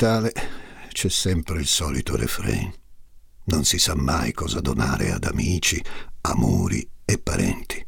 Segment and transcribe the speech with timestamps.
[0.00, 0.32] Natale
[0.92, 2.72] c'è sempre il solito refrain.
[3.46, 5.82] Non si sa mai cosa donare ad amici,
[6.20, 7.84] amori e parenti,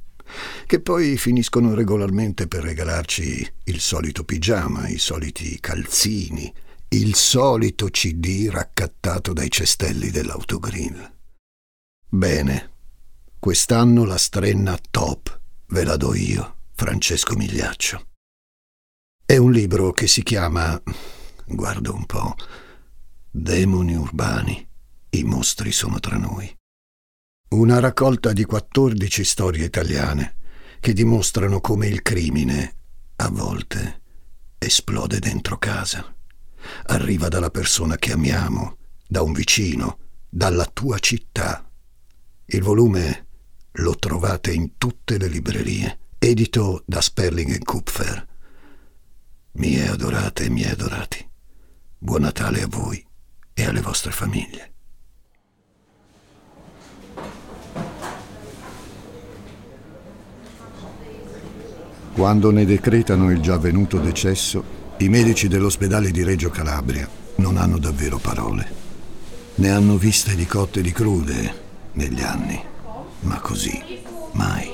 [0.66, 6.52] che poi finiscono regolarmente per regalarci il solito pigiama, i soliti calzini,
[6.88, 11.12] il solito CD raccattato dai cestelli dell'autogrill.
[12.08, 12.70] Bene,
[13.38, 18.04] quest'anno la strenna top ve la do io, Francesco Migliaccio.
[19.24, 20.82] È un libro che si chiama,
[21.50, 22.34] guarda un po',
[23.30, 24.68] Demoni urbani,
[25.10, 26.52] i mostri sono tra noi.
[27.50, 30.36] Una raccolta di 14 storie italiane
[30.80, 32.74] che dimostrano come il crimine,
[33.16, 34.00] a volte,
[34.58, 36.14] esplode dentro casa.
[36.86, 38.76] Arriva dalla persona che amiamo,
[39.06, 39.98] da un vicino,
[40.28, 41.68] dalla tua città.
[42.46, 43.26] Il volume
[43.72, 48.26] lo trovate in tutte le librerie, edito da Sperling Kupfer.
[49.52, 51.19] Mie adorate e miei adorati,
[52.02, 53.06] buon Natale a voi
[53.52, 54.72] e alle vostre famiglie.
[62.14, 64.64] Quando ne decretano il già avvenuto decesso,
[64.98, 68.78] i medici dell'ospedale di Reggio Calabria non hanno davvero parole.
[69.56, 71.54] Ne hanno viste di cotte e di crude
[71.92, 72.58] negli anni,
[73.20, 74.00] ma così
[74.32, 74.72] mai.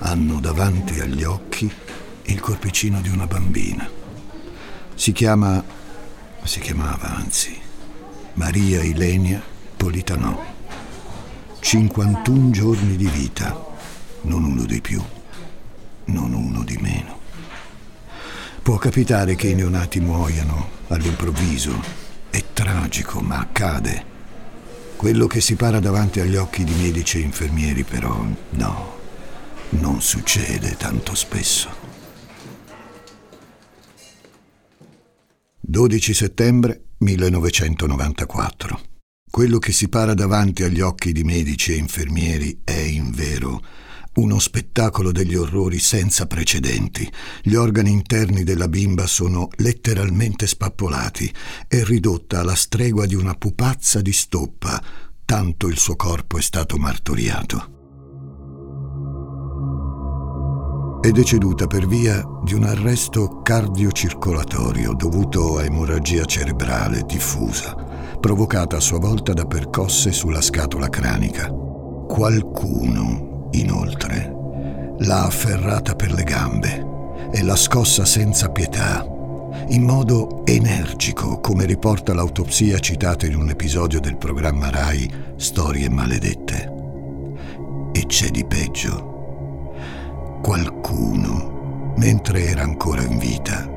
[0.00, 1.72] Hanno davanti agli occhi
[2.24, 3.88] il corpicino di una bambina.
[4.94, 5.62] Si chiama,
[6.48, 7.60] si chiamava anzi,
[8.34, 9.42] Maria Ilenia
[9.76, 10.42] Politanò.
[11.60, 13.54] 51 giorni di vita,
[14.22, 15.02] non uno di più,
[16.06, 17.18] non uno di meno.
[18.62, 21.82] Può capitare che i neonati muoiano all'improvviso.
[22.30, 24.04] È tragico, ma accade.
[24.96, 28.96] Quello che si para davanti agli occhi di medici e infermieri, però, no,
[29.70, 31.77] non succede tanto spesso.
[35.70, 38.80] 12 settembre 1994.
[39.30, 43.62] Quello che si para davanti agli occhi di medici e infermieri è, in vero,
[44.14, 47.06] uno spettacolo degli orrori senza precedenti.
[47.42, 51.30] Gli organi interni della bimba sono letteralmente spappolati
[51.68, 54.82] e ridotta alla stregua di una pupazza di stoppa,
[55.26, 57.77] tanto il suo corpo è stato martoriato.
[61.00, 67.72] È deceduta per via di un arresto cardiocircolatorio dovuto a emorragia cerebrale diffusa,
[68.20, 71.48] provocata a sua volta da percosse sulla scatola cranica.
[71.48, 74.34] Qualcuno, inoltre,
[74.98, 76.86] l'ha afferrata per le gambe
[77.30, 79.06] e l'ha scossa senza pietà,
[79.68, 86.72] in modo energico, come riporta l'autopsia citata in un episodio del programma RAI Storie maledette.
[87.92, 89.07] E c'è di peggio
[90.40, 93.68] qualcuno, mentre era ancora in vita,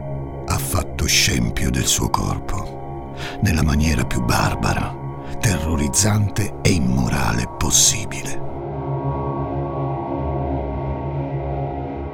[0.46, 4.96] ha fatto scempio del suo corpo, nella maniera più barbara,
[5.40, 8.50] terrorizzante e immorale possibile.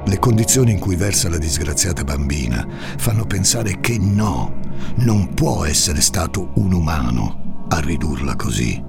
[0.04, 2.66] Le condizioni in cui versa la disgraziata bambina
[2.96, 4.54] fanno pensare che no,
[4.96, 8.82] non può essere stato un umano a ridurla così.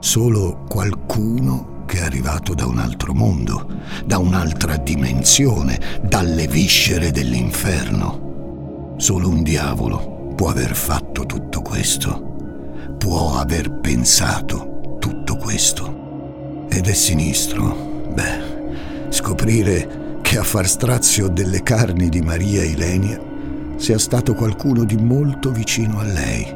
[0.00, 3.66] Solo qualcuno che è arrivato da un altro mondo,
[4.04, 8.94] da un'altra dimensione, dalle viscere dell'inferno.
[8.98, 16.66] Solo un diavolo può aver fatto tutto questo, può aver pensato tutto questo.
[16.68, 23.18] Ed è sinistro, beh, scoprire che a far strazio delle carni di Maria Ilenia
[23.76, 26.54] sia stato qualcuno di molto vicino a lei.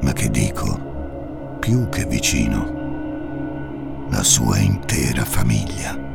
[0.00, 2.73] Ma che dico, più che vicino
[4.10, 6.12] la sua intera famiglia.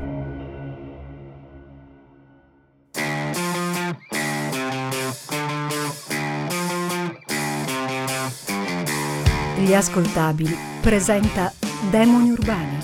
[9.58, 11.54] Gli ascoltabili presenta
[11.90, 12.78] Demoni urbani,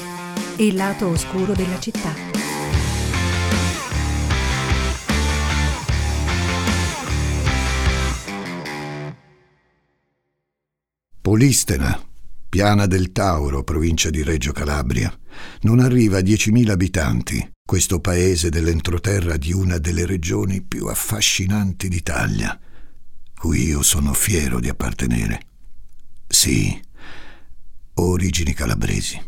[0.58, 2.14] il lato oscuro della città.
[11.22, 12.05] Polistena
[12.56, 15.14] Piana del Tauro, provincia di Reggio Calabria,
[15.64, 22.58] non arriva a 10.000 abitanti, questo paese dell'entroterra di una delle regioni più affascinanti d'Italia,
[23.38, 25.42] cui io sono fiero di appartenere.
[26.26, 26.80] Sì,
[27.96, 29.22] origini calabresi.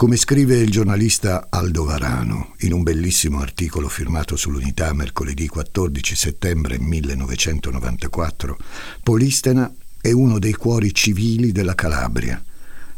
[0.00, 6.78] Come scrive il giornalista Aldo Varano in un bellissimo articolo firmato sull'Unità mercoledì 14 settembre
[6.78, 8.56] 1994,
[9.02, 9.70] Polistena
[10.00, 12.42] è uno dei cuori civili della Calabria,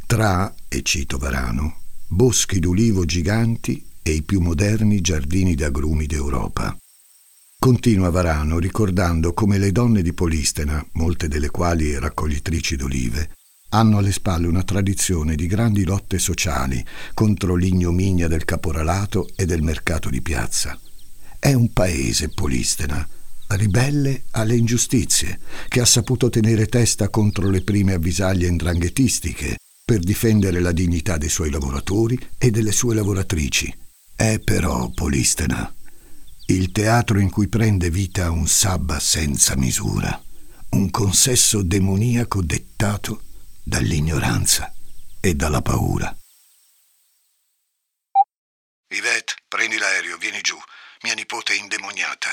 [0.07, 6.77] tra, e cito Varano, boschi d'ulivo giganti e i più moderni giardini d'agrumi d'Europa.
[7.59, 13.31] Continua Varano ricordando come le donne di Polistena, molte delle quali raccoglitrici d'olive,
[13.75, 16.85] hanno alle spalle una tradizione di grandi lotte sociali
[17.15, 20.79] contro l'ignominia del caporalato e del mercato di piazza.
[21.39, 23.07] È un paese, Polistena,
[23.49, 30.61] ribelle alle ingiustizie, che ha saputo tenere testa contro le prime avvisaglie indranghetistiche per difendere
[30.61, 33.75] la dignità dei suoi lavoratori e delle sue lavoratrici.
[34.15, 35.73] È però, Polistena,
[36.47, 40.23] il teatro in cui prende vita un sabba senza misura,
[40.71, 43.23] un consesso demoniaco dettato
[43.65, 44.73] dall'ignoranza
[45.21, 46.15] e dalla paura.
[48.89, 50.57] Yvette, prendi l'aereo, vieni giù.
[51.03, 52.29] Mia nipote è indemoniata.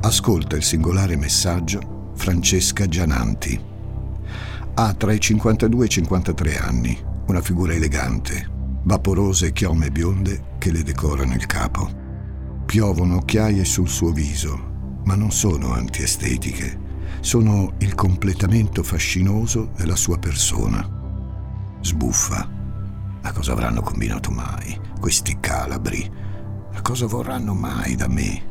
[0.00, 3.70] Ascolta il singolare messaggio Francesca Giananti.
[4.74, 8.48] Ha tra i 52 e i 53 anni, una figura elegante,
[8.82, 12.00] vaporose chiome bionde che le decorano il capo.
[12.66, 14.71] Piovono occhiaie sul suo viso,
[15.04, 16.78] ma non sono antiestetiche,
[17.20, 20.88] sono il completamento fascinoso della sua persona.
[21.80, 22.60] Sbuffa.
[23.22, 26.10] Ma cosa avranno combinato mai questi calabri?
[26.72, 28.50] Ma cosa vorranno mai da me?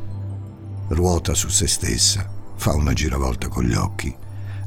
[0.88, 4.14] ruota su se stessa, fa una giravolta con gli occhi,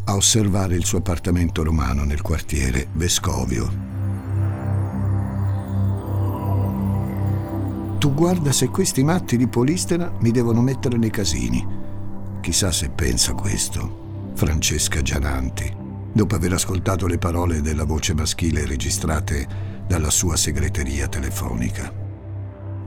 [0.05, 3.93] a osservare il suo appartamento romano nel quartiere Vescovio.
[7.97, 11.74] Tu guarda se questi matti di Polistena mi devono mettere nei casini.
[12.45, 14.33] Chissà se pensa questo.
[14.35, 15.67] Francesca Giananti,
[16.13, 19.47] dopo aver ascoltato le parole della voce maschile registrate
[19.87, 21.91] dalla sua segreteria telefonica.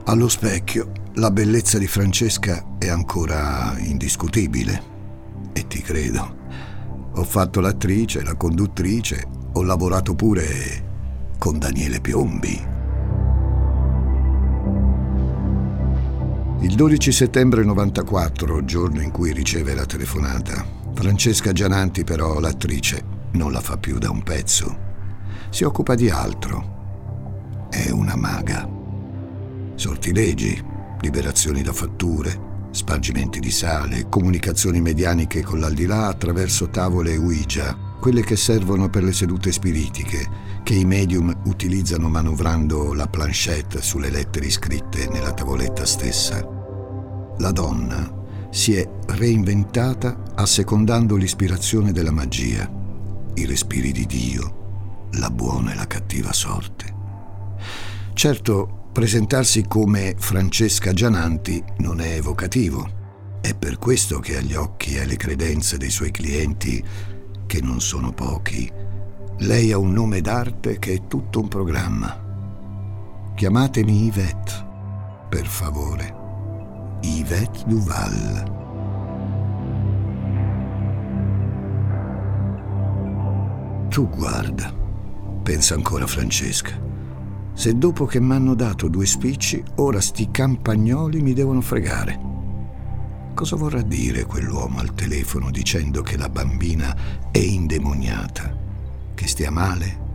[0.05, 4.81] Allo specchio, la bellezza di Francesca è ancora indiscutibile.
[5.51, 6.37] E ti credo.
[7.15, 12.78] Ho fatto l'attrice, la conduttrice, ho lavorato pure con Daniele Piombi.
[16.61, 23.51] Il 12 settembre 94, giorno in cui riceve la telefonata, Francesca Giananti però, l'attrice, non
[23.51, 24.77] la fa più da un pezzo.
[25.49, 27.67] Si occupa di altro.
[27.69, 28.77] È una maga
[29.79, 30.61] sortilegi,
[30.99, 38.35] liberazioni da fatture, spargimenti di sale, comunicazioni medianiche con l'aldilà attraverso tavole Ouija, quelle che
[38.35, 40.27] servono per le sedute spiritiche,
[40.69, 46.47] che i medium utilizzano manovrando la planchette sulle lettere scritte nella tavoletta stessa.
[47.39, 52.71] La donna si è reinventata assecondando l'ispirazione della magia,
[53.33, 56.93] i respiri di Dio, la buona e la cattiva sorte.
[58.13, 63.37] Certo, Presentarsi come Francesca Giananti non è evocativo.
[63.41, 66.83] È per questo che agli occhi e alle credenze dei suoi clienti,
[67.47, 68.71] che non sono pochi,
[69.39, 72.27] lei ha un nome d'arte che è tutto un programma.
[73.35, 74.67] Chiamatemi Yvette,
[75.29, 76.15] per favore.
[77.01, 78.57] Yvette Duval.
[83.89, 84.73] Tu guarda,
[85.43, 86.87] pensa ancora Francesca
[87.59, 92.17] se dopo che m'hanno dato due spicci, ora sti campagnoli mi devono fregare.
[93.33, 96.95] Cosa vorrà dire quell'uomo al telefono dicendo che la bambina
[97.29, 98.55] è indemoniata,
[99.19, 100.07] che stia male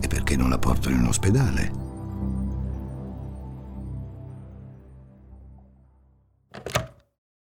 [0.00, 1.72] e perché non la portano in ospedale?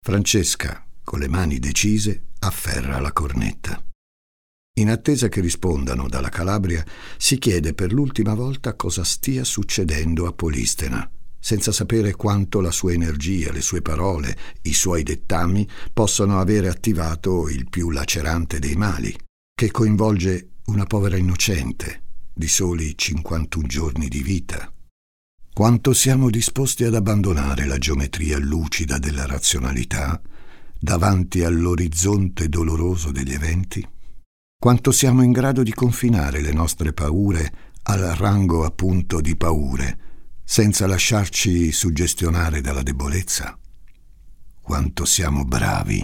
[0.05, 3.81] Francesca, con le mani decise, afferra la cornetta.
[4.81, 6.85] In attesa che rispondano dalla Calabria,
[7.17, 11.09] si chiede per l'ultima volta cosa stia succedendo a Polistena,
[11.39, 17.49] senza sapere quanto la sua energia, le sue parole, i suoi dettami possano avere attivato
[17.49, 19.17] il più lacerante dei mali,
[19.55, 22.03] che coinvolge una povera innocente
[22.33, 24.73] di soli 51 giorni di vita.
[25.53, 30.21] Quanto siamo disposti ad abbandonare la geometria lucida della razionalità
[30.79, 33.87] davanti all'orizzonte doloroso degli eventi?
[34.63, 37.53] quanto siamo in grado di confinare le nostre paure
[37.83, 39.99] al rango appunto di paure,
[40.45, 43.59] senza lasciarci suggestionare dalla debolezza?
[44.61, 46.01] Quanto siamo bravi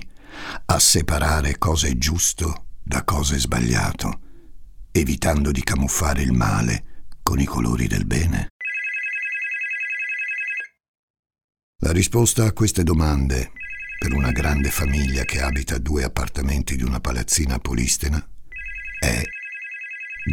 [0.64, 4.22] a separare cosa è giusto da cosa è sbagliato,
[4.98, 8.48] evitando di camuffare il male con i colori del bene?
[11.82, 13.52] La risposta a queste domande,
[13.98, 18.18] per una grande famiglia che abita due appartamenti di una palazzina Polistena,
[18.98, 19.22] è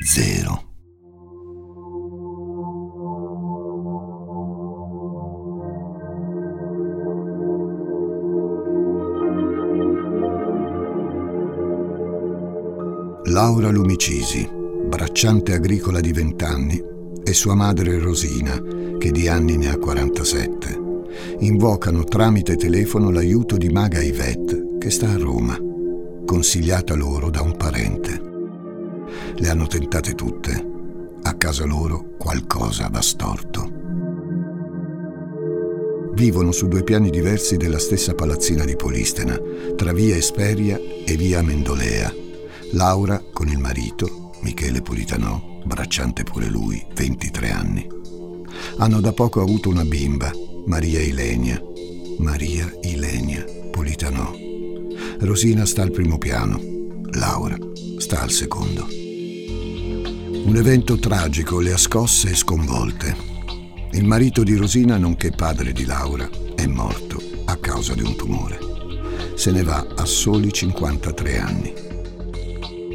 [0.04, 0.75] zero.
[13.46, 14.50] Laura Lumicisi,
[14.88, 16.84] bracciante agricola di vent'anni,
[17.24, 18.60] e sua madre Rosina,
[18.98, 20.82] che di anni ne ha 47,
[21.42, 25.56] invocano tramite telefono l'aiuto di Maga Yvette, che sta a Roma,
[26.26, 28.20] consigliata loro da un parente.
[29.36, 30.72] Le hanno tentate tutte.
[31.22, 33.72] A casa loro qualcosa va storto.
[36.16, 39.40] Vivono su due piani diversi della stessa palazzina di Polistena,
[39.76, 42.25] tra via Esperia e via Mendolea.
[42.76, 47.88] Laura con il marito, Michele Politanò, bracciante pure lui, 23 anni.
[48.80, 50.30] Hanno da poco avuto una bimba,
[50.66, 51.62] Maria Ilenia.
[52.18, 54.30] Maria Ilenia Politanò.
[55.20, 56.60] Rosina sta al primo piano,
[57.12, 57.58] Laura
[57.98, 58.86] sta al secondo.
[58.90, 63.16] Un evento tragico le ha scosse e sconvolte.
[63.92, 68.60] Il marito di Rosina, nonché padre di Laura, è morto a causa di un tumore.
[69.36, 71.95] Se ne va a soli 53 anni.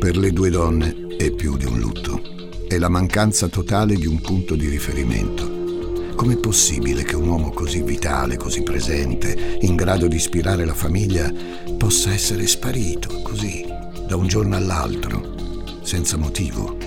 [0.00, 2.22] Per le due donne è più di un lutto.
[2.66, 6.14] È la mancanza totale di un punto di riferimento.
[6.16, 11.30] Com'è possibile che un uomo così vitale, così presente, in grado di ispirare la famiglia,
[11.76, 13.62] possa essere sparito così,
[14.06, 15.34] da un giorno all'altro,
[15.82, 16.78] senza motivo?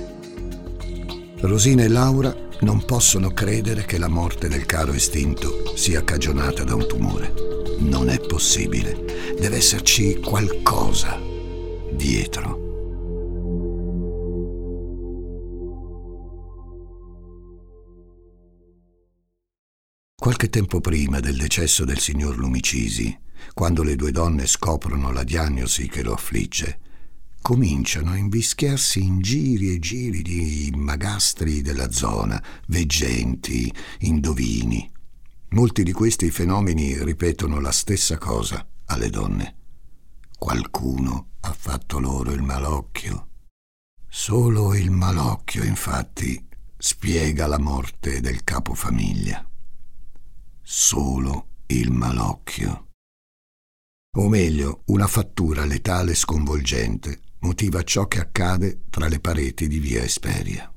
[1.41, 6.73] Rosina e Laura non possono credere che la morte del caro estinto sia cagionata da
[6.73, 7.31] un tumore.
[7.77, 9.35] Non è possibile.
[9.39, 11.21] Deve esserci qualcosa
[11.91, 12.62] dietro.
[20.23, 23.13] Qualche tempo prima del decesso del signor Lumicisi,
[23.53, 26.79] quando le due donne scoprono la diagnosi che lo affligge,
[27.41, 34.89] cominciano a invischiarsi in giri e giri di magastri della zona, veggenti, indovini.
[35.49, 39.55] Molti di questi fenomeni ripetono la stessa cosa alle donne.
[40.39, 43.27] Qualcuno ha fatto loro il malocchio.
[44.07, 46.41] Solo il malocchio, infatti,
[46.77, 49.49] spiega la morte del capofamiglia.
[50.65, 52.87] Solo il malocchio.
[54.15, 59.79] O meglio, una fattura letale e sconvolgente motiva ciò che accade tra le pareti di
[59.79, 60.71] via Esperia.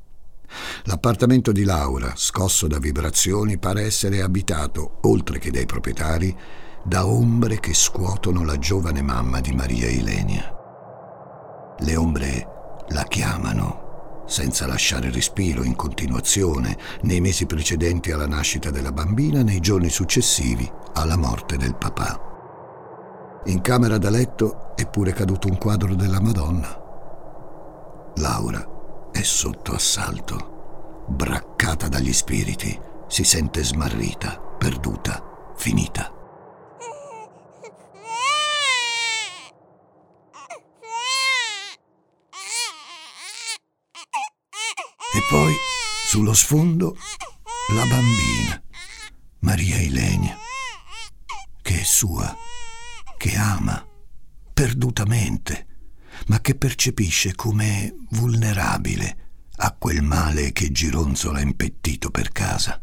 [0.86, 6.36] L'appartamento di Laura, scosso da vibrazioni, pare essere abitato, oltre che dai proprietari,
[6.84, 10.52] da ombre che scuotono la giovane mamma di Maria Ilenia.
[11.78, 12.46] Le ombre
[12.88, 13.85] la chiamano,
[14.26, 20.70] senza lasciare respiro in continuazione, nei mesi precedenti alla nascita della bambina, nei giorni successivi
[20.94, 22.20] alla morte del papà.
[23.46, 26.82] In camera da letto è pure caduto un quadro della Madonna.
[28.16, 36.15] Laura è sotto assalto, braccata dagli spiriti, si sente smarrita, perduta, finita.
[45.28, 45.54] Poi,
[46.06, 46.96] sullo sfondo,
[47.72, 48.62] la bambina,
[49.40, 50.36] Maria Ilenia,
[51.62, 52.36] che è sua
[53.18, 53.84] che ama
[54.52, 55.66] perdutamente,
[56.28, 59.16] ma che percepisce come vulnerabile
[59.56, 62.80] a quel male che gironzola impettito per casa.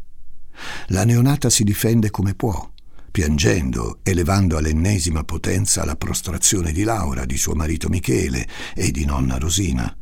[0.88, 2.70] La neonata si difende come può,
[3.10, 9.38] piangendo, elevando all'ennesima potenza la prostrazione di Laura, di suo marito Michele e di nonna
[9.38, 9.96] Rosina.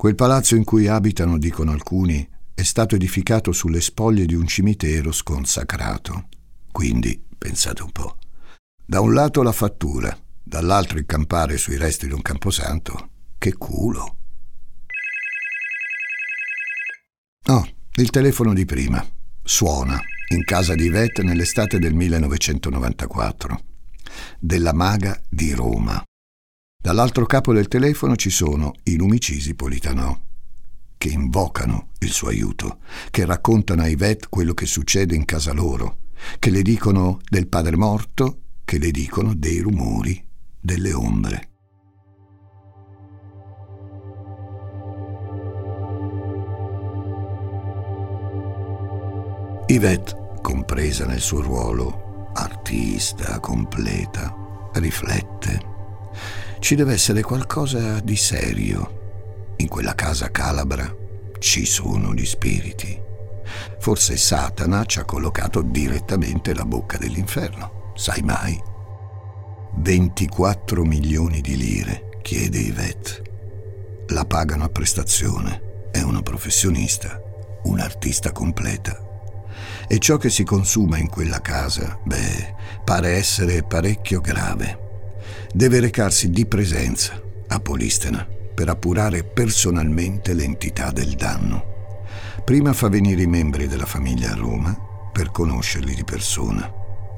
[0.00, 5.12] Quel palazzo in cui abitano, dicono alcuni, è stato edificato sulle spoglie di un cimitero
[5.12, 6.28] sconsacrato.
[6.72, 8.16] Quindi, pensate un po',
[8.82, 13.10] da un lato la fattura, dall'altro il campare sui resti di un camposanto.
[13.36, 14.16] Che culo.
[17.48, 19.06] No, il telefono di prima.
[19.42, 23.60] Suona in casa di Yvette nell'estate del 1994.
[24.38, 26.02] Della maga di Roma.
[26.82, 30.18] Dall'altro capo del telefono ci sono i lumicisi Politanò,
[30.96, 32.78] che invocano il suo aiuto,
[33.10, 35.98] che raccontano a Yvette quello che succede in casa loro,
[36.38, 40.24] che le dicono del padre morto che le dicono dei rumori,
[40.58, 41.48] delle ombre.
[49.66, 54.34] Yvette, compresa nel suo ruolo, artista completa,
[54.72, 55.69] riflette.
[56.60, 59.54] Ci deve essere qualcosa di serio.
[59.56, 60.94] In quella casa calabra
[61.38, 63.00] ci sono gli spiriti.
[63.80, 67.92] Forse Satana ci ha collocato direttamente la bocca dell'inferno.
[67.96, 68.62] Sai mai?
[69.76, 73.22] 24 milioni di lire, chiede Yvette.
[74.08, 75.88] La pagano a prestazione.
[75.90, 77.20] È una professionista,
[77.64, 79.00] un'artista completa.
[79.88, 84.88] E ciò che si consuma in quella casa, beh, pare essere parecchio grave.
[85.52, 91.70] Deve recarsi di presenza a Polistena per appurare personalmente l'entità del danno
[92.44, 94.76] Prima fa venire i membri della famiglia a Roma
[95.12, 96.68] per conoscerli di persona,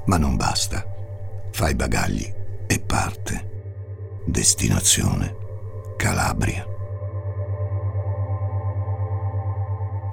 [0.05, 0.85] ma non basta.
[1.51, 2.31] Fa i bagagli
[2.67, 3.51] e parte.
[4.27, 5.35] Destinazione
[5.97, 6.67] Calabria.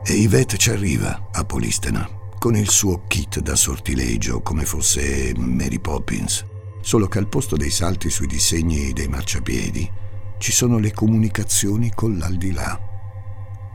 [0.05, 2.07] E Yvette ci arriva a Polistena
[2.39, 6.45] con il suo kit da sortilegio come fosse Mary Poppins,
[6.81, 9.91] solo che al posto dei salti sui disegni dei marciapiedi
[10.37, 12.79] ci sono le comunicazioni con l'aldilà.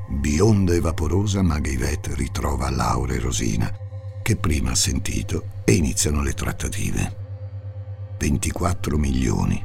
[0.08, 3.70] Bionda e vaporosa, Maga Yvette ritrova Laura e Rosina,
[4.22, 7.16] che prima ha sentito, e iniziano le trattative.
[8.18, 9.62] 24 milioni.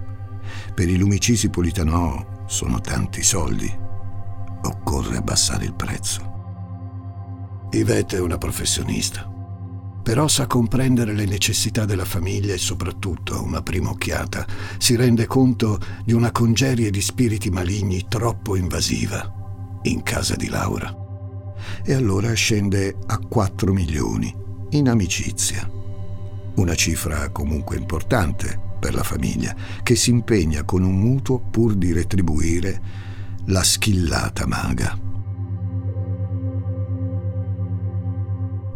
[0.74, 3.74] Per i lumicisi Politanò sono tanti soldi.
[4.64, 6.38] Occorre abbassare il prezzo.
[7.72, 9.30] Yvette è una professionista,
[10.02, 14.46] però sa comprendere le necessità della famiglia e soprattutto, a una prima occhiata,
[14.78, 20.96] si rende conto di una congerie di spiriti maligni troppo invasiva in casa di Laura.
[21.84, 24.34] E allora scende a 4 milioni,
[24.72, 25.70] in amicizia.
[26.56, 31.92] Una cifra comunque importante per la famiglia, che si impegna con un mutuo pur di
[31.92, 32.82] retribuire
[33.46, 35.09] la schillata maga.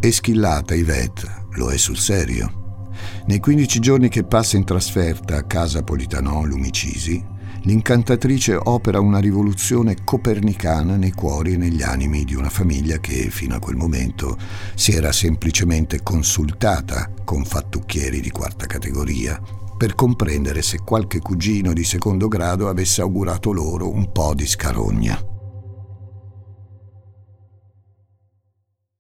[0.06, 2.90] E schillata Yvette lo è sul serio.
[3.28, 7.24] Nei 15 giorni che passa in trasferta a casa Politanò Lumicisi,
[7.62, 13.56] l'incantatrice opera una rivoluzione copernicana nei cuori e negli animi di una famiglia che fino
[13.56, 14.38] a quel momento
[14.76, 19.42] si era semplicemente consultata con fattucchieri di quarta categoria
[19.78, 25.18] per comprendere se qualche cugino di secondo grado avesse augurato loro un po' di scarogna.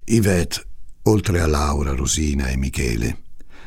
[0.05, 0.71] Yvette,
[1.03, 3.21] oltre a Laura, Rosina e Michele,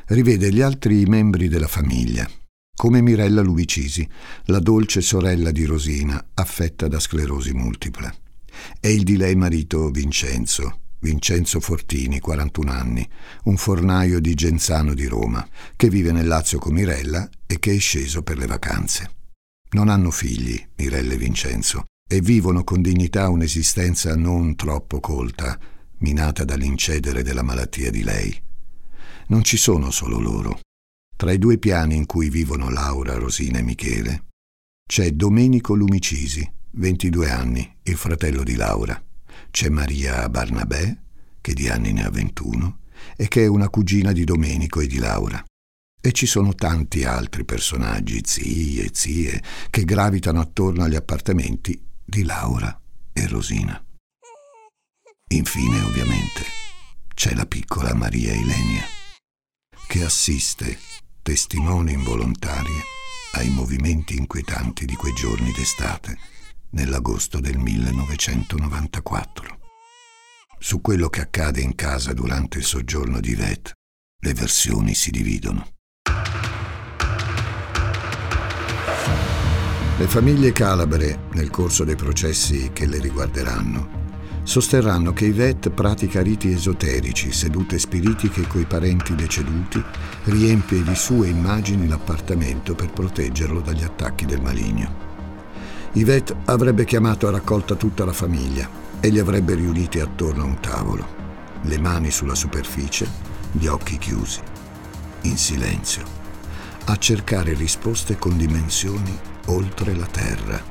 [0.07, 2.29] rivede gli altri membri della famiglia
[2.77, 4.07] come Mirella Lubicisi,
[4.45, 8.15] la dolce sorella di Rosina, affetta da sclerosi multipla.
[8.79, 13.09] E il di lei marito Vincenzo, Vincenzo Fortini, 41 anni,
[13.45, 17.79] un fornaio di Genzano di Roma, che vive nel Lazio con Mirella e che è
[17.79, 19.11] sceso per le vacanze.
[19.71, 25.59] Non hanno figli, Mirella e Vincenzo, e vivono con dignità un'esistenza non troppo colta,
[25.99, 28.43] minata dall'incedere della malattia di lei.
[29.29, 30.61] Non ci sono solo loro.
[31.17, 34.25] Tra i due piani in cui vivono Laura, Rosina e Michele
[34.87, 39.03] c'è Domenico Lumicisi, 22 anni, il fratello di Laura.
[39.51, 41.03] C'è Maria Barnabé,
[41.41, 42.79] che di anni ne ha 21,
[43.17, 45.43] e che è una cugina di Domenico e di Laura.
[46.01, 52.23] E ci sono tanti altri personaggi, zii e zie, che gravitano attorno agli appartamenti di
[52.23, 52.81] Laura
[53.13, 53.86] e Rosina.
[55.31, 56.45] Infine, ovviamente,
[57.13, 58.85] c'è la piccola Maria Ilenia,
[59.89, 60.79] che assiste
[61.21, 62.81] testimoni involontarie
[63.33, 66.17] ai movimenti inquietanti di quei giorni d'estate
[66.71, 69.59] nell'agosto del 1994.
[70.61, 73.73] Su quello che accade in casa durante il soggiorno di Yvette,
[74.23, 75.75] le versioni si dividono.
[79.99, 84.06] Le famiglie calabre, nel corso dei processi che le riguarderanno,
[84.47, 89.83] sosterranno che Yvette pratica riti esoterici, sedute spiritiche coi parenti deceduti,
[90.25, 95.05] riempie di sue immagini l'appartamento per proteggerlo dagli attacchi del maligno.
[95.95, 98.69] Yvette avrebbe chiamato a raccolta tutta la famiglia
[99.01, 101.07] e li avrebbe riuniti attorno a un tavolo,
[101.63, 103.11] le mani sulla superficie,
[103.51, 104.39] gli occhi chiusi,
[105.23, 106.05] in silenzio,
[106.85, 110.63] a cercare risposte con dimensioni oltre la terra,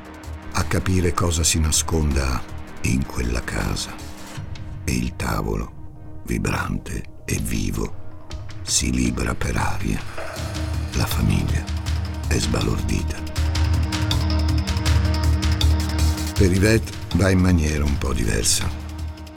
[0.52, 2.54] a capire cosa si nasconda
[2.88, 3.94] in quella casa
[4.84, 8.04] e il tavolo, vibrante e vivo,
[8.62, 10.00] si libera per aria.
[10.92, 11.64] La famiglia
[12.28, 13.16] è sbalordita.
[16.34, 18.68] Per Yvette va in maniera un po' diversa.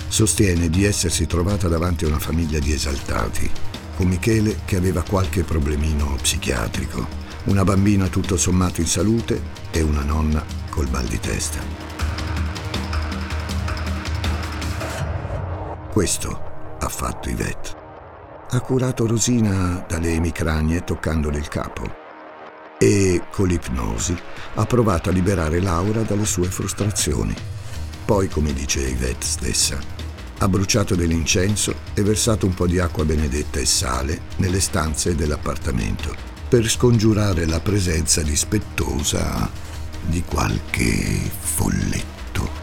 [0.07, 3.49] Sostiene di essersi trovata davanti a una famiglia di esaltati,
[3.95, 7.07] con Michele che aveva qualche problemino psichiatrico,
[7.45, 11.98] una bambina tutto sommato in salute e una nonna col mal di testa.
[15.99, 17.75] Questo ha fatto Yvette.
[18.51, 21.93] Ha curato Rosina dalle emicranie toccandole il capo
[22.77, 24.17] e, con l'ipnosi,
[24.55, 27.35] ha provato a liberare Laura dalle sue frustrazioni.
[28.05, 29.77] Poi, come dice Yvette stessa,
[30.37, 36.15] ha bruciato dell'incenso e versato un po' di acqua benedetta e sale nelle stanze dell'appartamento
[36.47, 39.49] per scongiurare la presenza dispettosa
[40.03, 42.58] di qualche folletto.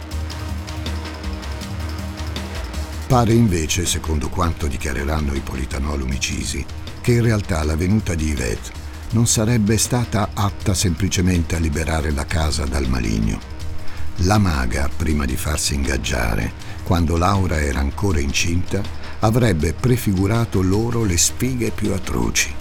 [3.06, 6.64] Pare invece, secondo quanto dichiareranno i politanò lumicisi,
[7.00, 12.26] che in realtà la venuta di Yvette non sarebbe stata atta semplicemente a liberare la
[12.26, 13.38] casa dal maligno,
[14.20, 16.50] La maga, prima di farsi ingaggiare,
[16.84, 18.80] quando Laura era ancora incinta,
[19.20, 22.52] avrebbe prefigurato loro le sfighe più atroci.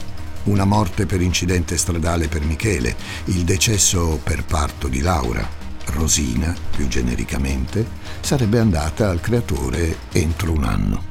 [0.44, 5.48] Una morte per incidente stradale per Michele, il decesso per parto di Laura.
[5.86, 7.88] Rosina, più genericamente,
[8.26, 11.04] sarebbe andata al creatore entro un anno.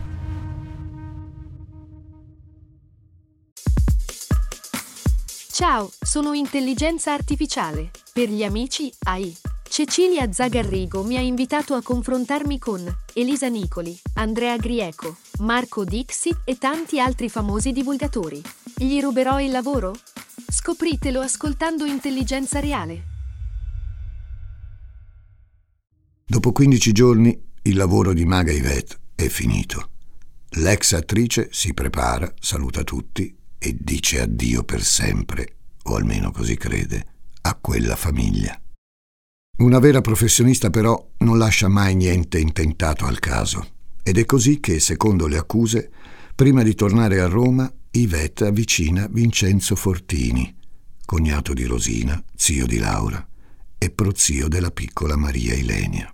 [5.53, 7.92] Ciao, sono intelligenza artificiale.
[8.12, 9.33] Per gli amici AI.
[9.62, 16.59] Cecilia Zagarrigo mi ha invitato a confrontarmi con Elisa Nicoli, Andrea Grieco, Marco Dixit e
[16.59, 18.42] tanti altri famosi divulgatori.
[18.77, 19.94] Gli ruberò il lavoro?
[20.50, 23.13] Scopritelo ascoltando Intelligenza Reale.
[26.35, 29.90] Dopo 15 giorni il lavoro di Maga Yvette è finito.
[30.57, 37.07] L'ex attrice si prepara, saluta tutti e dice addio per sempre, o almeno così crede,
[37.42, 38.61] a quella famiglia.
[39.59, 43.68] Una vera professionista però non lascia mai niente intentato al caso
[44.03, 45.88] ed è così che, secondo le accuse,
[46.35, 50.53] prima di tornare a Roma, Ivette avvicina Vincenzo Fortini,
[51.05, 53.25] cognato di Rosina, zio di Laura
[53.79, 56.13] e prozio della piccola Maria Ilenia,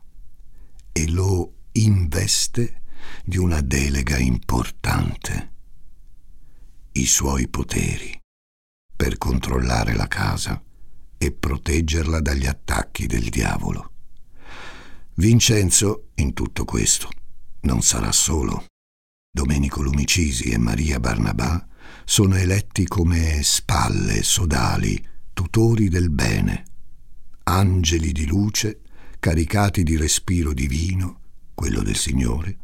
[0.92, 2.83] e lo investe
[3.24, 5.53] di una delega importante
[6.92, 8.18] i suoi poteri
[8.94, 10.62] per controllare la casa
[11.16, 13.92] e proteggerla dagli attacchi del diavolo.
[15.14, 17.09] Vincenzo, in tutto questo,
[17.61, 18.64] non sarà solo.
[19.31, 21.66] Domenico Lumicisi e Maria Barnabà
[22.05, 26.64] sono eletti come spalle, sodali, tutori del bene,
[27.44, 28.81] angeli di luce
[29.21, 31.21] caricati di respiro divino,
[31.55, 32.57] quello del Signore,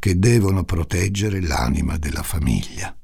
[0.00, 2.94] che devono proteggere l'anima della famiglia.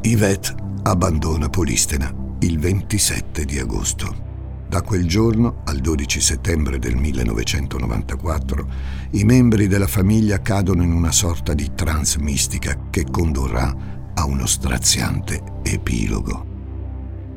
[0.00, 4.30] Yvette abbandona Polistena il 27 di agosto.
[4.66, 8.66] Da quel giorno al 12 settembre del 1994
[9.10, 14.46] i membri della famiglia cadono in una sorta di trance mistica che condurrà a uno
[14.46, 16.51] straziante epilogo.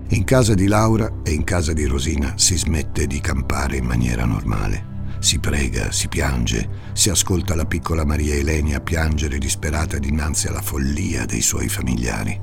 [0.09, 4.23] In casa di Laura e in casa di Rosina si smette di campare in maniera
[4.23, 4.93] normale.
[5.19, 11.25] Si prega, si piange, si ascolta la piccola Maria Elenia piangere disperata dinanzi alla follia
[11.25, 12.39] dei suoi familiari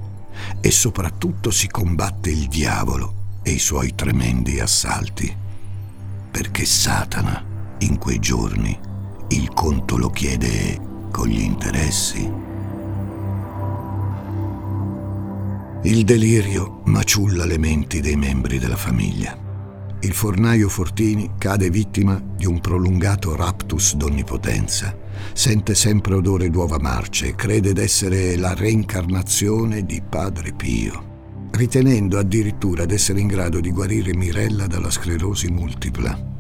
[0.61, 5.33] e soprattutto si combatte il diavolo e i suoi tremendi assalti.
[6.33, 7.45] Perché Satana,
[7.79, 8.77] in quei giorni,
[9.29, 10.81] il conto lo chiede
[11.13, 12.52] con gli interessi.
[15.85, 19.37] Il delirio maciulla le menti dei membri della famiglia.
[20.01, 27.29] Il fornaio Fortini cade vittima di un prolungato raptus d'onnipotenza Sente sempre odore d'uova marce
[27.29, 34.15] e crede d'essere la reincarnazione di Padre Pio, ritenendo addirittura d'essere in grado di guarire
[34.15, 36.31] Mirella dalla sclerosi multipla.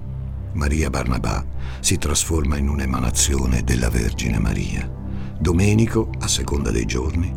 [0.53, 1.45] Maria Barnabà
[1.81, 4.91] si trasforma in un'emanazione della Vergine Maria.
[5.39, 7.33] Domenico, a seconda dei giorni,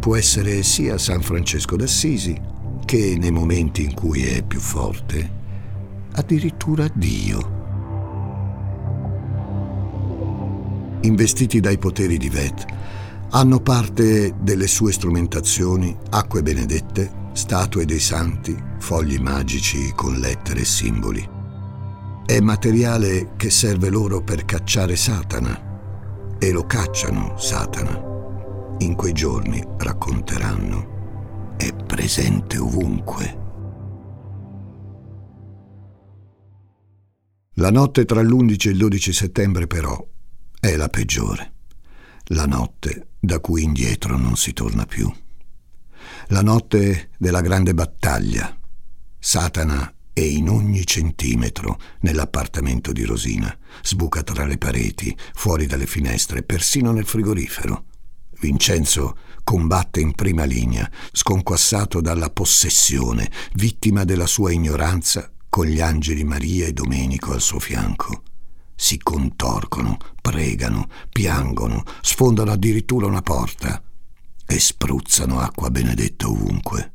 [0.00, 2.40] può essere sia San Francesco d'Assisi
[2.84, 5.38] che, nei momenti in cui è più forte,
[6.12, 7.58] addirittura Dio.
[11.02, 12.66] investiti dai poteri di Vet,
[13.30, 20.64] hanno parte delle sue strumentazioni acque benedette, statue dei santi, fogli magici con lettere e
[20.64, 21.28] simboli.
[22.26, 28.09] È materiale che serve loro per cacciare Satana e lo cacciano Satana.
[28.80, 33.38] In quei giorni racconteranno, è presente ovunque.
[37.56, 40.02] La notte tra l'11 e il 12 settembre però
[40.58, 41.52] è la peggiore.
[42.28, 45.12] La notte da cui indietro non si torna più.
[46.28, 48.56] La notte della grande battaglia.
[49.18, 56.42] Satana è in ogni centimetro nell'appartamento di Rosina, sbuca tra le pareti, fuori dalle finestre,
[56.42, 57.84] persino nel frigorifero.
[58.40, 66.24] Vincenzo combatte in prima linea, sconquassato dalla possessione, vittima della sua ignoranza, con gli angeli
[66.24, 68.22] Maria e Domenico al suo fianco
[68.80, 73.82] si contorcono, pregano, piangono, sfondano addirittura una porta
[74.46, 76.92] e spruzzano acqua benedetta ovunque.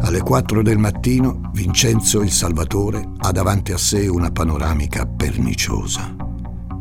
[0.00, 6.27] Alle quattro del mattino Vincenzo il Salvatore ha davanti a sé una panoramica perniciosa.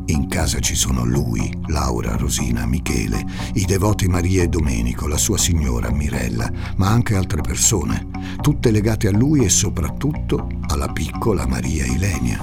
[0.10, 5.38] In casa ci sono lui, Laura, Rosina, Michele, i devoti Maria e Domenico, la sua
[5.38, 8.08] signora Mirella, ma anche altre persone,
[8.40, 12.42] tutte legate a lui e soprattutto alla piccola Maria Ilenia.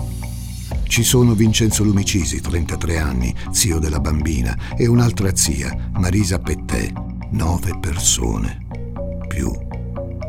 [0.83, 6.93] Ci sono Vincenzo Lumicisi, 33 anni, zio della bambina, e un'altra zia, Marisa Pettè,
[7.31, 8.67] Nove persone,
[9.27, 9.51] più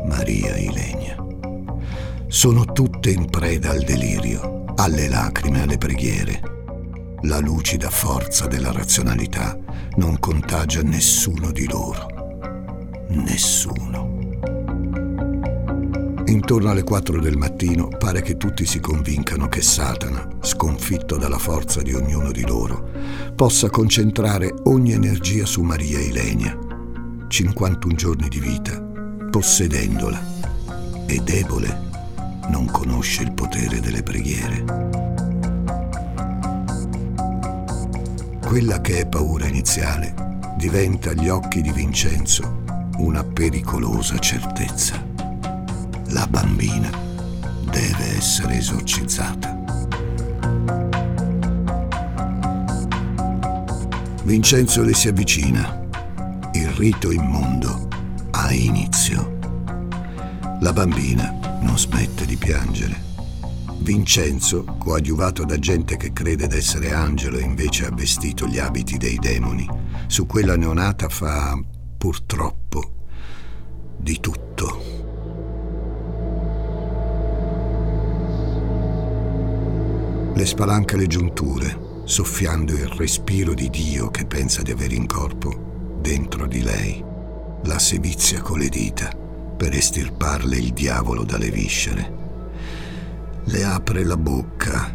[0.08, 1.22] Maria Ilenia.
[2.28, 6.55] Sono tutte in preda al delirio, alle lacrime, alle preghiere.
[7.22, 9.58] La lucida forza della razionalità
[9.96, 12.06] non contagia nessuno di loro.
[13.08, 14.14] Nessuno.
[16.26, 21.80] Intorno alle 4 del mattino pare che tutti si convincano che Satana, sconfitto dalla forza
[21.82, 22.90] di ognuno di loro,
[23.34, 26.56] possa concentrare ogni energia su Maria Ilenia.
[27.28, 28.80] 51 giorni di vita,
[29.30, 30.22] possedendola,
[31.06, 31.84] e debole
[32.48, 35.25] non conosce il potere delle preghiere.
[38.46, 40.14] Quella che è paura iniziale
[40.56, 42.62] diventa agli occhi di Vincenzo
[42.98, 45.04] una pericolosa certezza.
[46.10, 46.88] La bambina
[47.68, 49.64] deve essere esorcizzata.
[54.22, 55.84] Vincenzo le si avvicina.
[56.52, 57.88] Il rito immondo
[58.30, 59.38] ha inizio.
[60.60, 63.05] La bambina non smette di piangere.
[63.78, 69.16] Vincenzo, coadiuvato da gente che crede d'essere angelo e invece ha vestito gli abiti dei
[69.18, 69.68] demoni,
[70.06, 71.58] su quella neonata fa,
[71.96, 72.92] purtroppo,
[73.96, 75.04] di tutto.
[80.34, 85.98] Le spalanca le giunture, soffiando il respiro di Dio che pensa di avere in corpo
[86.00, 87.02] dentro di lei.
[87.64, 89.10] La sevizia con le dita
[89.56, 92.15] per estirparle il diavolo dalle viscere.
[93.48, 94.92] Le apre la bocca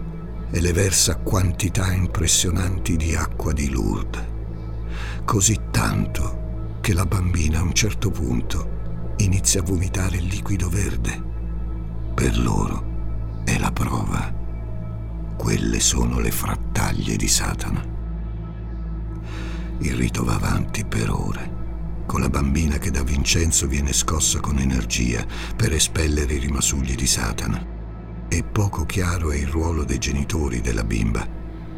[0.52, 4.26] e le versa quantità impressionanti di acqua di Lourdes.
[5.24, 11.24] Così tanto che la bambina a un certo punto inizia a vomitare il liquido verde.
[12.14, 14.34] Per loro è la prova.
[15.38, 17.82] Quelle sono le frattaglie di Satana.
[19.78, 24.60] Il rito va avanti per ore, con la bambina che da Vincenzo viene scossa con
[24.60, 27.71] energia per espellere i rimasugli di Satana.
[28.34, 31.28] E poco chiaro è il ruolo dei genitori della bimba,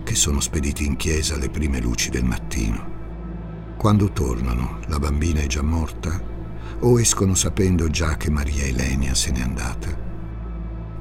[0.04, 3.76] che sono spediti in chiesa alle prime luci del mattino.
[3.76, 6.22] Quando tornano, la bambina è già morta
[6.82, 9.98] o escono sapendo già che Maria Elenia se n'è andata.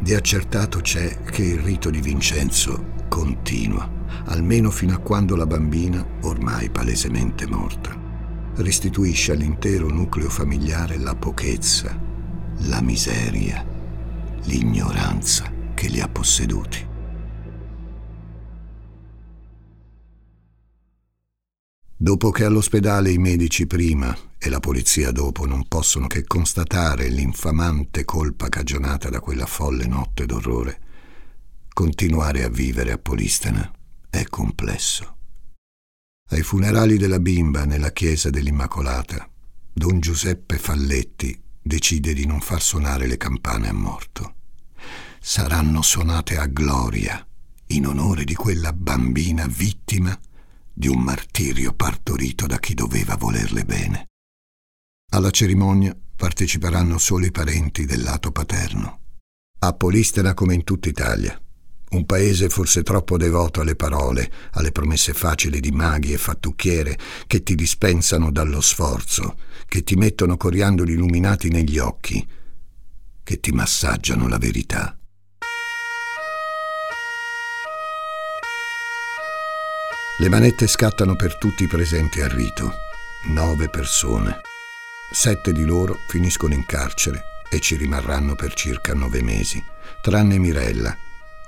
[0.00, 3.86] Di accertato c'è che il rito di Vincenzo continua,
[4.28, 7.94] almeno fino a quando la bambina, ormai palesemente morta,
[8.54, 11.94] restituisce all'intero nucleo familiare la pochezza,
[12.60, 13.71] la miseria,
[14.44, 16.90] l'ignoranza che li ha posseduti.
[21.96, 28.04] Dopo che all'ospedale i medici prima e la polizia dopo non possono che constatare l'infamante
[28.04, 30.80] colpa cagionata da quella folle notte d'orrore,
[31.72, 33.70] continuare a vivere a Polistena
[34.10, 35.16] è complesso.
[36.30, 39.28] Ai funerali della bimba nella chiesa dell'Immacolata,
[39.72, 44.34] don Giuseppe Falletti decide di non far suonare le campane a morto.
[45.20, 47.24] Saranno suonate a gloria
[47.68, 50.18] in onore di quella bambina vittima
[50.72, 54.08] di un martirio partorito da chi doveva volerle bene.
[55.12, 59.00] Alla cerimonia parteciperanno solo i parenti del lato paterno.
[59.60, 61.40] A Polistena come in tutta Italia.
[61.92, 67.42] Un paese forse troppo devoto alle parole, alle promesse facili di maghi e fattucchiere che
[67.42, 72.26] ti dispensano dallo sforzo, che ti mettono coriandoli illuminati negli occhi,
[73.22, 74.96] che ti massaggiano la verità.
[80.18, 82.72] Le manette scattano per tutti i presenti al rito.
[83.26, 84.40] Nove persone.
[85.12, 89.62] Sette di loro finiscono in carcere e ci rimarranno per circa nove mesi,
[90.00, 90.96] tranne Mirella,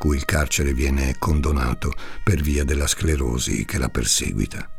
[0.04, 1.90] cui il carcere viene condonato
[2.22, 4.70] per via della sclerosi che la perseguita.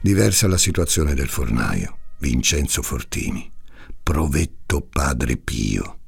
[0.00, 3.50] Diversa la situazione del fornaio, Vincenzo Fortini,
[4.00, 5.98] provetto padre Pio.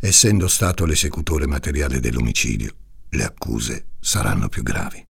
[0.00, 2.72] Essendo stato l'esecutore materiale dell'omicidio,
[3.08, 5.04] le accuse saranno più gravi.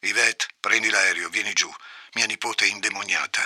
[0.00, 1.70] Yvette, prendi l'aereo, vieni giù.
[2.16, 3.40] Mia nipote è indemoniata.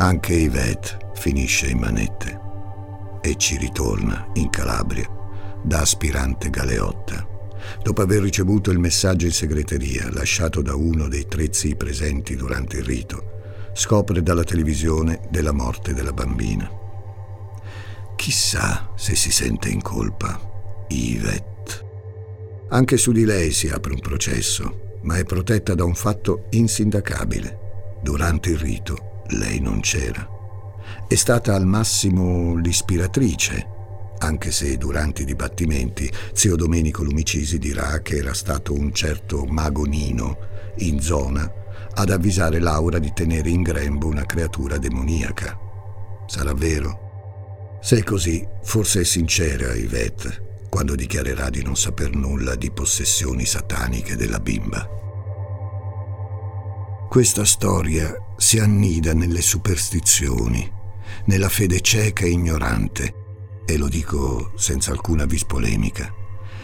[0.00, 2.40] Anche Yvette finisce in manette
[3.20, 5.08] e ci ritorna in Calabria
[5.60, 7.26] da aspirante galeotta.
[7.82, 12.76] Dopo aver ricevuto il messaggio in segreteria lasciato da uno dei tre zii presenti durante
[12.76, 16.70] il rito, scopre dalla televisione della morte della bambina.
[18.14, 20.86] Chissà se si sente in colpa.
[20.86, 21.86] Yvette.
[22.68, 27.98] Anche su di lei si apre un processo, ma è protetta da un fatto insindacabile.
[28.00, 30.26] Durante il rito lei non c'era.
[31.06, 33.66] È stata al massimo l'ispiratrice,
[34.18, 39.84] anche se durante i dibattimenti zio Domenico Lumicisi dirà che era stato un certo mago
[39.84, 40.38] Nino
[40.78, 41.50] in zona
[41.94, 45.58] ad avvisare Laura di tenere in grembo una creatura demoniaca.
[46.26, 47.78] Sarà vero?
[47.80, 53.46] Se è così, forse è sincera Yvette quando dichiarerà di non saper nulla di possessioni
[53.46, 54.86] sataniche della bimba.
[57.08, 60.70] Questa storia si annida nelle superstizioni,
[61.26, 63.14] nella fede cieca e ignorante,
[63.66, 66.18] e lo dico senza alcuna vis polemica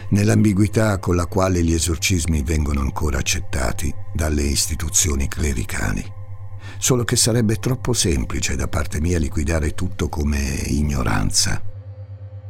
[0.09, 6.03] nell'ambiguità con la quale gli esorcismi vengono ancora accettati dalle istituzioni clericali.
[6.77, 11.74] Solo che sarebbe troppo semplice da parte mia liquidare tutto come ignoranza.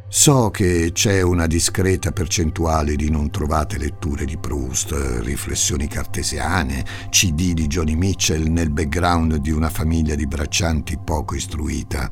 [0.08, 4.92] So che c'è una discreta percentuale di non trovate letture di Proust,
[5.22, 12.10] riflessioni cartesiane, CD di Johnny Mitchell nel background di una famiglia di braccianti poco istruita.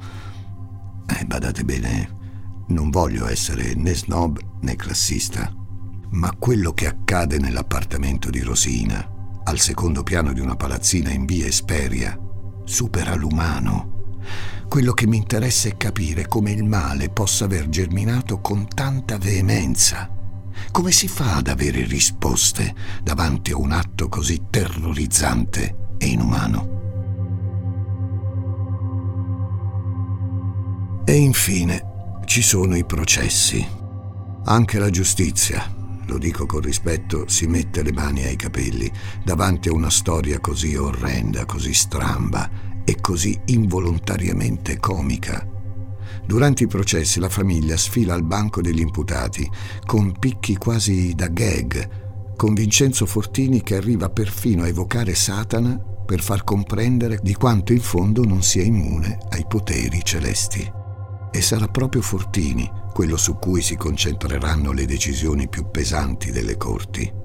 [1.08, 2.22] Eh, badate bene,
[2.68, 5.54] non voglio essere né snob né classista,
[6.10, 9.08] ma quello che accade nell'appartamento di Rosina,
[9.44, 12.18] al secondo piano di una palazzina in via Esperia,
[12.64, 13.92] supera l'umano.
[14.74, 20.10] Quello che mi interessa è capire come il male possa aver germinato con tanta veemenza.
[20.72, 26.82] Come si fa ad avere risposte davanti a un atto così terrorizzante e inumano?
[31.06, 33.64] E infine, ci sono i processi.
[34.46, 35.72] Anche la giustizia,
[36.08, 38.92] lo dico con rispetto, si mette le mani ai capelli
[39.24, 45.48] davanti a una storia così orrenda, così stramba e così involontariamente comica.
[46.26, 49.50] Durante i processi la famiglia sfila al banco degli imputati
[49.86, 56.22] con picchi quasi da gag, con Vincenzo Fortini che arriva perfino a evocare Satana per
[56.22, 60.72] far comprendere di quanto in fondo non sia immune ai poteri celesti.
[61.32, 67.23] E sarà proprio Fortini quello su cui si concentreranno le decisioni più pesanti delle corti.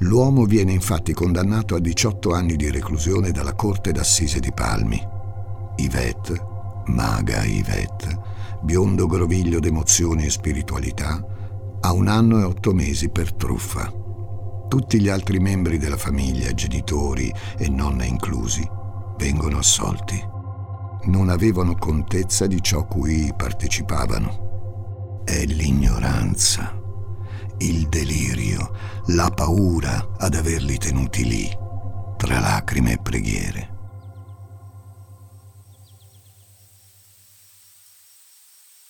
[0.00, 5.00] L'uomo viene infatti condannato a 18 anni di reclusione dalla Corte d'Assise di Palmi.
[5.76, 6.40] Yvette,
[6.86, 8.18] maga Yvette,
[8.62, 11.24] biondo groviglio d'emozioni e spiritualità,
[11.80, 13.92] ha un anno e otto mesi per truffa.
[14.68, 18.68] Tutti gli altri membri della famiglia, genitori e nonna inclusi,
[19.16, 20.38] vengono assolti
[21.04, 25.22] non avevano contezza di ciò cui partecipavano.
[25.24, 26.79] È l'ignoranza,
[27.60, 31.48] il delirio, la paura ad averli tenuti lì,
[32.16, 33.78] tra lacrime e preghiere.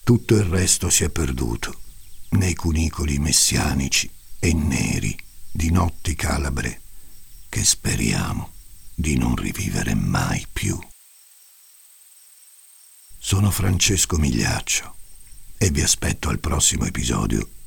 [0.04, 1.78] Tutto il resto si è perduto
[2.30, 5.16] nei cunicoli messianici e neri
[5.52, 6.82] di notti calabre
[7.48, 8.52] che speriamo
[8.94, 10.78] di non rivivere mai più.
[13.18, 14.94] Sono Francesco Migliaccio
[15.58, 17.48] e vi aspetto al prossimo episodio